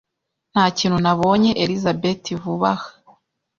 [0.51, 2.89] Nta kintu nabonye Elizabeti vuba aha.